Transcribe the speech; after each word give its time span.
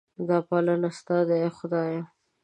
دا 0.27 0.37
پالنه 0.47 0.89
ستا 0.99 1.17
ده 1.27 1.35
ای 1.41 1.49
خدایه. 1.57 2.01